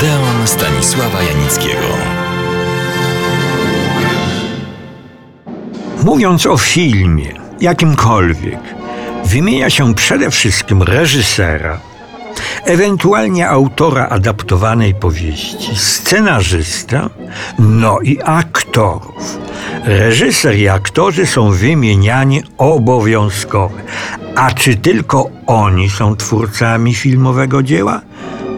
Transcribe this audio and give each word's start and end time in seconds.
Odeon 0.00 0.46
Stanisława 0.46 1.22
Janickiego. 1.22 1.86
Mówiąc 6.02 6.46
o 6.46 6.58
filmie, 6.58 7.34
jakimkolwiek, 7.60 8.58
wymienia 9.24 9.70
się 9.70 9.94
przede 9.94 10.30
wszystkim 10.30 10.82
reżysera, 10.82 11.80
ewentualnie 12.64 13.48
autora 13.48 14.08
adaptowanej 14.08 14.94
powieści, 14.94 15.76
scenarzysta, 15.76 17.10
no 17.58 18.00
i 18.00 18.18
aktorów. 18.24 19.38
Reżyser 19.84 20.56
i 20.56 20.68
aktorzy 20.68 21.26
są 21.26 21.50
wymieniani 21.50 22.42
obowiązkowo. 22.58 23.76
A 24.36 24.50
czy 24.52 24.76
tylko 24.76 25.30
oni 25.46 25.90
są 25.90 26.16
twórcami 26.16 26.94
filmowego 26.94 27.62
dzieła? 27.62 28.00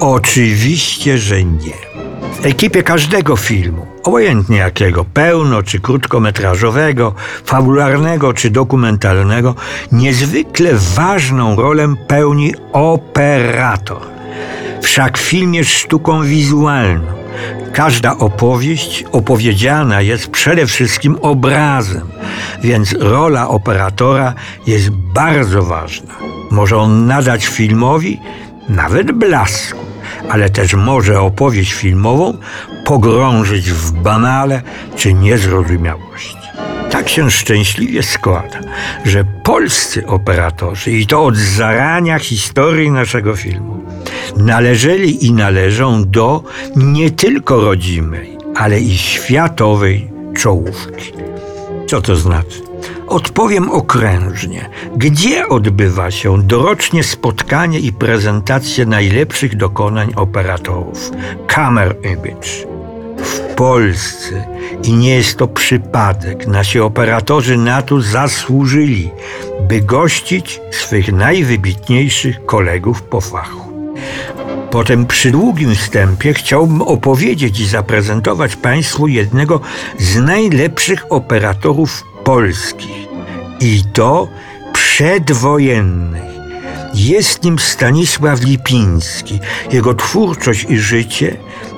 Oczywiście, 0.00 1.18
że 1.18 1.44
nie. 1.44 1.94
Ekipie 2.42 2.82
każdego 2.82 3.36
filmu, 3.36 3.86
obojętnie 4.02 4.56
jakiego, 4.56 5.04
pełno 5.04 5.62
czy 5.62 5.80
krótkometrażowego, 5.80 7.14
fabularnego 7.44 8.32
czy 8.32 8.50
dokumentalnego, 8.50 9.54
niezwykle 9.92 10.70
ważną 10.74 11.56
rolę 11.56 11.94
pełni 12.08 12.54
operator. 12.72 14.00
Wszak 14.82 15.18
film 15.18 15.54
jest 15.54 15.70
sztuką 15.70 16.22
wizualną. 16.22 17.06
Każda 17.72 18.18
opowieść 18.18 19.04
opowiedziana 19.12 20.00
jest 20.00 20.30
przede 20.30 20.66
wszystkim 20.66 21.16
obrazem, 21.22 22.08
więc 22.62 22.92
rola 22.92 23.48
operatora 23.48 24.34
jest 24.66 24.90
bardzo 24.90 25.62
ważna. 25.62 26.14
Może 26.50 26.76
on 26.76 27.06
nadać 27.06 27.46
filmowi 27.46 28.20
nawet 28.68 29.12
blasku, 29.12 29.78
ale 30.30 30.50
też 30.50 30.74
może 30.74 31.20
opowieść 31.20 31.72
filmową 31.72 32.38
pogrążyć 32.84 33.70
w 33.70 33.92
banale 33.92 34.62
czy 34.96 35.14
niezrozumiałości. 35.14 36.36
Tak 36.90 37.08
się 37.08 37.30
szczęśliwie 37.30 38.02
składa, 38.02 38.60
że 39.04 39.24
polscy 39.42 40.06
operatorzy, 40.06 40.90
i 40.92 41.06
to 41.06 41.24
od 41.24 41.36
zarania 41.36 42.18
historii 42.18 42.90
naszego 42.90 43.36
filmu, 43.36 43.84
należeli 44.36 45.26
i 45.26 45.32
należą 45.32 46.04
do 46.04 46.42
nie 46.76 47.10
tylko 47.10 47.60
rodzimej, 47.60 48.38
ale 48.56 48.80
i 48.80 48.98
światowej 48.98 50.10
czołówki. 50.36 51.12
Co 51.86 52.02
to 52.02 52.16
znaczy? 52.16 52.73
Odpowiem 53.06 53.70
okrężnie. 53.70 54.70
Gdzie 54.96 55.48
odbywa 55.48 56.10
się 56.10 56.42
dorocznie 56.42 57.04
spotkanie 57.04 57.78
i 57.78 57.92
prezentacje 57.92 58.86
najlepszych 58.86 59.56
dokonań 59.56 60.12
operatorów? 60.16 61.10
Kamer 61.46 61.96
Image. 62.02 62.48
W 63.18 63.54
Polsce 63.54 64.46
i 64.82 64.92
nie 64.92 65.14
jest 65.14 65.38
to 65.38 65.48
przypadek. 65.48 66.46
Nasi 66.46 66.80
operatorzy 66.80 67.56
na 67.56 67.82
to 67.82 68.00
zasłużyli, 68.00 69.10
by 69.68 69.80
gościć 69.80 70.60
swych 70.70 71.12
najwybitniejszych 71.12 72.46
kolegów 72.46 73.02
po 73.02 73.20
fachu. 73.20 73.74
Potem 74.70 75.06
przy 75.06 75.30
długim 75.30 75.74
wstępie 75.74 76.34
chciałbym 76.34 76.82
opowiedzieć 76.82 77.60
i 77.60 77.66
zaprezentować 77.66 78.56
Państwu 78.56 79.08
jednego 79.08 79.60
z 79.98 80.16
najlepszych 80.16 81.04
operatorów 81.10 82.04
polskich 82.24 83.08
i 83.60 83.82
to 83.92 84.28
przedwojennych. 84.72 86.34
Jest 86.94 87.44
nim 87.44 87.58
Stanisław 87.58 88.42
Lipiński. 88.42 89.40
Jego 89.72 89.94
twórczość 89.94 90.66
i 90.68 90.78
życie 90.78 91.36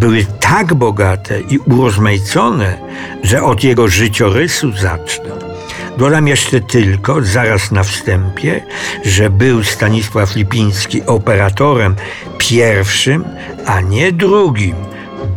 były 0.00 0.26
tak 0.40 0.74
bogate 0.74 1.40
i 1.40 1.58
urozmaicone, 1.58 2.78
że 3.22 3.42
od 3.42 3.64
jego 3.64 3.88
życiorysu 3.88 4.72
zacznę. 4.72 5.30
Dodam 5.98 6.28
jeszcze 6.28 6.60
tylko, 6.60 7.22
zaraz 7.22 7.70
na 7.70 7.82
wstępie, 7.82 8.62
że 9.04 9.30
był 9.30 9.64
Stanisław 9.64 10.36
Lipiński 10.36 11.02
operatorem 11.06 11.96
pierwszym, 12.38 13.24
a 13.66 13.80
nie 13.80 14.12
drugim 14.12 14.87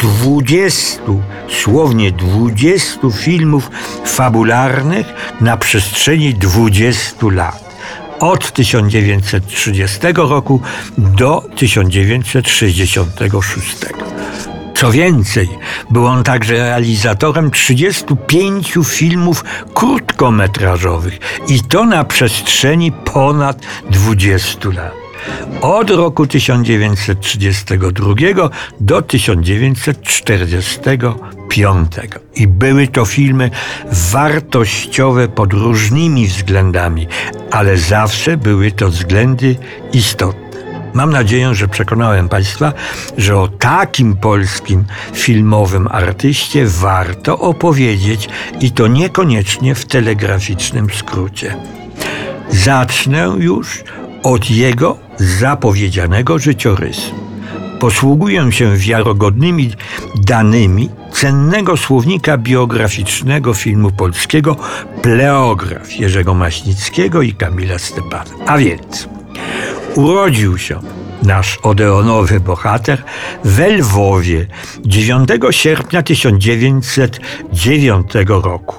dwudziestu, 0.01 1.21
słownie 1.63 2.11
dwudziestu 2.11 3.11
filmów 3.11 3.71
fabularnych 4.05 5.07
na 5.41 5.57
przestrzeni 5.57 6.33
dwudziestu 6.33 7.29
lat. 7.29 7.71
Od 8.19 8.51
1930 8.51 9.99
roku 10.15 10.61
do 10.97 11.43
1966. 11.55 13.77
Co 14.75 14.91
więcej, 14.91 15.49
był 15.89 16.05
on 16.05 16.23
także 16.23 16.53
realizatorem 16.53 17.51
35 17.51 18.73
filmów 18.85 19.43
krótkometrażowych 19.73 21.19
i 21.47 21.59
to 21.59 21.85
na 21.85 22.03
przestrzeni 22.03 22.91
ponad 22.91 23.57
20 23.89 24.69
lat 24.69 25.00
od 25.61 25.89
roku 25.89 26.27
1932 26.27 28.49
do 28.79 29.01
1945. 29.01 31.91
I 32.35 32.47
były 32.47 32.87
to 32.87 33.05
filmy 33.05 33.49
wartościowe 33.91 35.27
pod 35.27 35.53
różnymi 35.53 36.27
względami, 36.27 37.07
ale 37.51 37.77
zawsze 37.77 38.37
były 38.37 38.71
to 38.71 38.89
względy 38.89 39.55
istotne. 39.93 40.51
Mam 40.93 41.09
nadzieję, 41.09 41.55
że 41.55 41.67
przekonałem 41.67 42.29
Państwa, 42.29 42.73
że 43.17 43.37
o 43.37 43.47
takim 43.47 44.17
polskim 44.17 44.85
filmowym 45.13 45.87
artyście 45.91 46.65
warto 46.65 47.39
opowiedzieć 47.39 48.29
i 48.61 48.71
to 48.71 48.87
niekoniecznie 48.87 49.75
w 49.75 49.85
telegraficznym 49.85 50.87
skrócie. 50.89 51.55
Zacznę 52.49 53.35
już 53.37 53.83
od 54.23 54.49
jego 54.49 54.97
zapowiedzianego 55.17 56.39
życiorysu. 56.39 57.15
Posługuję 57.79 58.51
się 58.51 58.75
wiarogodnymi 58.77 59.71
danymi 60.15 60.89
cennego 61.11 61.77
słownika 61.77 62.37
biograficznego 62.37 63.53
filmu 63.53 63.91
polskiego 63.91 64.55
Pleograf 65.01 65.99
Jerzego 65.99 66.33
Maśnickiego 66.33 67.21
i 67.21 67.33
Kamila 67.33 67.79
Stepana. 67.79 68.31
A 68.47 68.57
więc 68.57 69.09
urodził 69.95 70.57
się 70.57 70.79
nasz 71.23 71.59
odeonowy 71.63 72.39
bohater 72.39 73.03
w 73.43 73.59
Lwowie 73.59 74.45
9 74.85 75.29
sierpnia 75.51 76.03
1909 76.03 78.11
roku. 78.27 78.75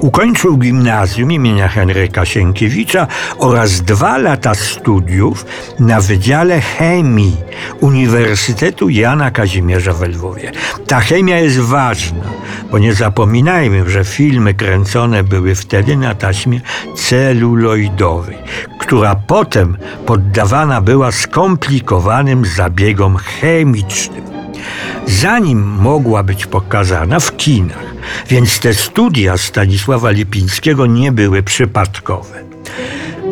Ukończył 0.00 0.56
gimnazjum 0.56 1.32
imienia 1.32 1.68
Henryka 1.68 2.24
Sienkiewicza 2.24 3.06
oraz 3.38 3.80
dwa 3.80 4.18
lata 4.18 4.54
studiów 4.54 5.46
na 5.78 6.00
Wydziale 6.00 6.60
Chemii 6.60 7.36
Uniwersytetu 7.80 8.88
Jana 8.88 9.30
Kazimierza 9.30 9.92
w 9.92 10.02
Lwowie. 10.02 10.52
Ta 10.86 11.00
chemia 11.00 11.38
jest 11.38 11.58
ważna, 11.58 12.24
bo 12.70 12.78
nie 12.78 12.94
zapominajmy, 12.94 13.90
że 13.90 14.04
filmy 14.04 14.54
kręcone 14.54 15.24
były 15.24 15.54
wtedy 15.54 15.96
na 15.96 16.14
taśmie 16.14 16.60
celuloidowej, 16.96 18.38
która 18.78 19.14
potem 19.14 19.76
poddawana 20.06 20.80
była 20.80 21.12
skomplikowanym 21.12 22.44
zabiegom 22.44 23.16
chemicznym. 23.16 24.24
Zanim 25.06 25.62
mogła 25.62 26.22
być 26.22 26.46
pokazana 26.46 27.20
w 27.20 27.36
kinach, 27.36 27.94
więc 28.28 28.60
te 28.60 28.74
studia 28.74 29.36
Stanisława 29.36 30.10
Lipińskiego 30.10 30.86
nie 30.86 31.12
były 31.12 31.42
przypadkowe. 31.42 32.46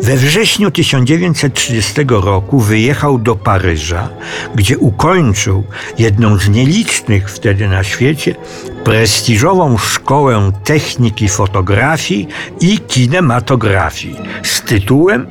We 0.01 0.17
wrześniu 0.17 0.71
1930 0.71 1.93
roku 2.09 2.59
wyjechał 2.59 3.19
do 3.19 3.35
Paryża, 3.35 4.09
gdzie 4.55 4.77
ukończył 4.77 5.63
jedną 5.99 6.37
z 6.37 6.49
nielicznych 6.49 7.31
wtedy 7.31 7.67
na 7.67 7.83
świecie 7.83 8.35
prestiżową 8.83 9.77
szkołę 9.77 10.51
techniki 10.63 11.29
fotografii 11.29 12.27
i 12.59 12.79
kinematografii 12.79 14.15
z 14.43 14.61
tytułem 14.61 15.27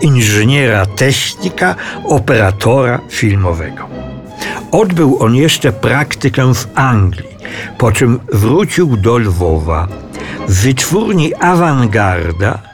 inżyniera 0.00 0.86
technika 0.86 1.74
operatora 2.04 3.00
filmowego. 3.10 3.88
Odbył 4.72 5.22
on 5.22 5.34
jeszcze 5.34 5.72
praktykę 5.72 6.54
w 6.54 6.68
Anglii, 6.74 7.36
po 7.78 7.92
czym 7.92 8.20
wrócił 8.32 8.96
do 8.96 9.18
Lwowa. 9.18 9.88
W 10.48 10.62
wytwórni 10.62 11.34
Awangarda 11.34 12.67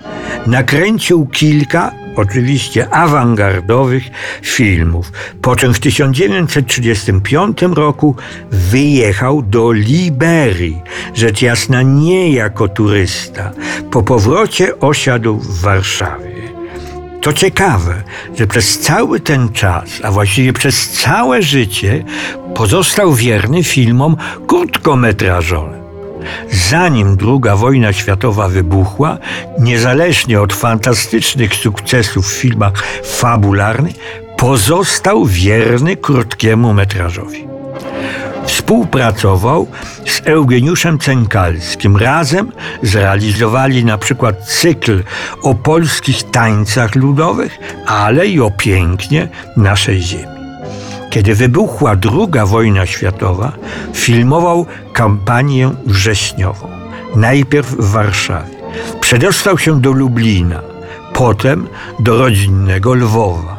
nakręcił 0.47 1.27
kilka, 1.27 1.93
oczywiście 2.17 2.91
awangardowych 2.91 4.03
filmów. 4.43 5.13
Po 5.43 5.57
czym 5.57 5.75
w 5.75 5.81
1935 5.81 7.63
roku 7.63 8.17
wyjechał 8.51 9.43
do 9.43 9.73
Liberii, 9.73 10.83
rzecz 11.15 11.43
jasna 11.43 11.83
nie 11.83 12.33
jako 12.33 12.69
turysta. 12.69 13.53
Po 13.91 14.03
powrocie 14.03 14.81
osiadł 14.81 15.37
w 15.37 15.61
Warszawie. 15.61 16.35
To 17.21 17.33
ciekawe, 17.33 18.03
że 18.39 18.47
przez 18.47 18.79
cały 18.79 19.21
ten 19.21 19.49
czas, 19.49 20.01
a 20.03 20.11
właściwie 20.11 20.53
przez 20.53 20.89
całe 20.89 21.43
życie, 21.43 22.05
pozostał 22.55 23.15
wierny 23.15 23.65
filmom 23.65 24.17
krótkometrażowym. 24.47 25.84
Zanim 26.51 27.17
II 27.21 27.57
wojna 27.57 27.93
światowa 27.93 28.49
wybuchła, 28.49 29.19
niezależnie 29.59 30.41
od 30.41 30.53
fantastycznych 30.53 31.55
sukcesów 31.55 32.27
w 32.27 32.33
filmach 32.33 32.85
fabularnych, 33.05 33.95
pozostał 34.37 35.27
wierny 35.27 35.97
krótkiemu 35.97 36.75
metrażowi. 36.75 37.45
Współpracował 38.47 39.67
z 40.07 40.23
Eugeniuszem 40.25 40.99
Cękalskim. 40.99 41.97
Razem 41.97 42.53
zrealizowali 42.83 43.85
na 43.85 43.99
przykład 43.99 44.45
cykl 44.47 45.03
o 45.43 45.55
polskich 45.55 46.23
tańcach 46.23 46.95
ludowych, 46.95 47.59
ale 47.87 48.27
i 48.27 48.41
o 48.41 48.51
pięknie 48.51 49.29
naszej 49.57 50.03
ziemi. 50.03 50.44
Kiedy 51.15 51.35
wybuchła 51.35 51.97
II 52.13 52.47
wojna 52.47 52.87
światowa, 52.87 53.53
filmował 53.93 54.67
kampanię 54.93 55.71
wrześniową. 55.87 56.69
Najpierw 57.17 57.71
w 57.71 57.91
Warszawie. 57.91 58.55
Przedostał 59.01 59.59
się 59.59 59.81
do 59.81 59.93
Lublina, 59.93 60.61
potem 61.13 61.67
do 61.99 62.19
rodzinnego 62.19 62.95
Lwowa. 62.95 63.57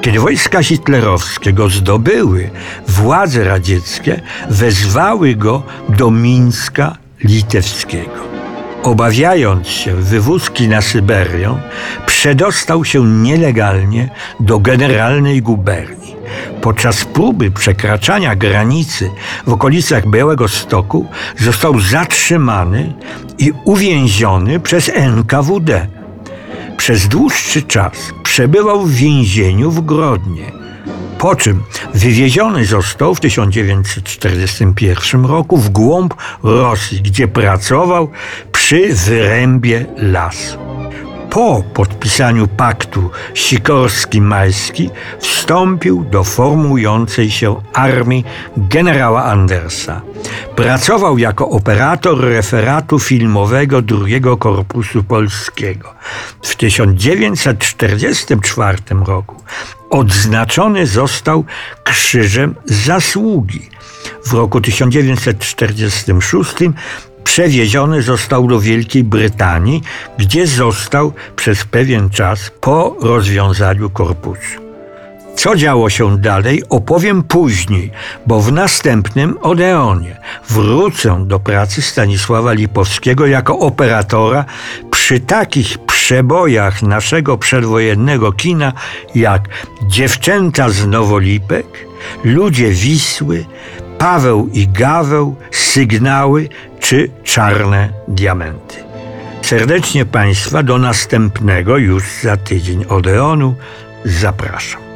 Kiedy 0.00 0.20
wojska 0.20 0.62
hitlerowskie 0.62 1.52
go 1.52 1.68
zdobyły, 1.68 2.50
władze 2.88 3.44
radzieckie 3.44 4.20
wezwały 4.50 5.34
go 5.34 5.62
do 5.88 6.10
Mińska 6.10 6.96
Litewskiego. 7.24 8.20
Obawiając 8.82 9.68
się 9.68 9.94
wywózki 9.94 10.68
na 10.68 10.80
Syberię, 10.80 11.58
przedostał 12.06 12.84
się 12.84 13.06
nielegalnie 13.06 14.08
do 14.40 14.58
generalnej 14.58 15.42
guberni. 15.42 16.19
Podczas 16.62 17.04
próby 17.04 17.50
przekraczania 17.50 18.36
granicy 18.36 19.10
w 19.46 19.52
okolicach 19.52 20.10
Białego 20.10 20.48
Stoku 20.48 21.06
został 21.38 21.80
zatrzymany 21.80 22.94
i 23.38 23.52
uwięziony 23.64 24.60
przez 24.60 24.88
NKWD. 24.88 25.86
Przez 26.76 27.08
dłuższy 27.08 27.62
czas 27.62 27.92
przebywał 28.22 28.82
w 28.82 28.92
więzieniu 28.92 29.70
w 29.70 29.84
Grodnie. 29.84 30.52
Po 31.18 31.36
czym 31.36 31.62
wywieziony 31.94 32.64
został 32.64 33.14
w 33.14 33.20
1941 33.20 35.26
roku 35.26 35.56
w 35.56 35.70
głąb 35.70 36.14
Rosji, 36.42 37.02
gdzie 37.02 37.28
pracował 37.28 38.10
przy 38.52 38.94
wyrębie 38.94 39.86
lasu. 39.96 40.69
Po 41.30 41.64
podpisaniu 41.74 42.48
paktu 42.48 43.10
Sikorski-Majski 43.34 44.90
wstąpił 45.18 46.04
do 46.04 46.24
formującej 46.24 47.30
się 47.30 47.62
armii 47.74 48.24
generała 48.56 49.24
Andersa. 49.24 50.00
Pracował 50.56 51.18
jako 51.18 51.48
operator 51.48 52.20
referatu 52.20 52.98
filmowego 52.98 53.82
II 54.06 54.22
Korpusu 54.38 55.04
Polskiego. 55.04 55.94
W 56.42 56.56
1944 56.56 58.78
roku 59.06 59.36
odznaczony 59.90 60.86
został 60.86 61.44
Krzyżem 61.84 62.54
Zasługi. 62.64 63.70
W 64.26 64.32
roku 64.32 64.60
1946 64.60 66.54
przewieziony 67.30 68.02
został 68.02 68.48
do 68.48 68.60
Wielkiej 68.60 69.04
Brytanii, 69.04 69.82
gdzie 70.18 70.46
został 70.46 71.12
przez 71.36 71.64
pewien 71.64 72.10
czas 72.10 72.50
po 72.60 72.96
rozwiązaniu 73.00 73.90
korpusu. 73.90 74.60
Co 75.36 75.56
działo 75.56 75.90
się 75.90 76.18
dalej, 76.18 76.62
opowiem 76.68 77.22
później, 77.22 77.90
bo 78.26 78.40
w 78.40 78.52
następnym 78.52 79.38
Odeonie 79.42 80.20
wrócę 80.48 81.24
do 81.26 81.40
pracy 81.40 81.82
Stanisława 81.82 82.52
Lipowskiego 82.52 83.26
jako 83.26 83.58
operatora 83.58 84.44
przy 84.90 85.20
takich 85.20 85.78
przebojach 85.78 86.82
naszego 86.82 87.38
przedwojennego 87.38 88.32
kina 88.32 88.72
jak 89.14 89.48
Dziewczęta 89.82 90.70
z 90.70 90.86
Nowolipek, 90.86 91.66
Ludzie 92.24 92.70
Wisły, 92.70 93.44
Paweł 93.98 94.48
i 94.52 94.68
Gaweł, 94.68 95.36
Sygnały 95.50 96.48
czy 96.90 97.10
Czarne 97.24 97.88
Diamenty. 98.08 98.76
Serdecznie 99.42 100.04
Państwa 100.04 100.62
do 100.62 100.78
następnego 100.78 101.78
już 101.78 102.04
za 102.22 102.36
tydzień 102.36 102.84
Odeonu 102.88 103.54
zapraszam. 104.04 104.89